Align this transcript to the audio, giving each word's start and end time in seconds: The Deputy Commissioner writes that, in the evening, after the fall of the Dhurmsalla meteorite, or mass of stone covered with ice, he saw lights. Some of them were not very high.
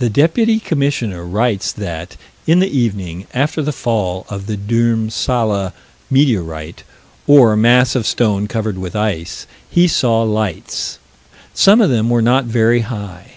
The 0.00 0.10
Deputy 0.10 0.58
Commissioner 0.60 1.24
writes 1.24 1.72
that, 1.72 2.18
in 2.46 2.58
the 2.58 2.68
evening, 2.78 3.26
after 3.32 3.62
the 3.62 3.72
fall 3.72 4.26
of 4.28 4.44
the 4.46 4.58
Dhurmsalla 4.58 5.72
meteorite, 6.10 6.82
or 7.26 7.56
mass 7.56 7.94
of 7.94 8.06
stone 8.06 8.46
covered 8.48 8.76
with 8.76 8.94
ice, 8.94 9.46
he 9.70 9.88
saw 9.88 10.20
lights. 10.24 10.98
Some 11.54 11.80
of 11.80 11.88
them 11.88 12.10
were 12.10 12.20
not 12.20 12.44
very 12.44 12.80
high. 12.80 13.36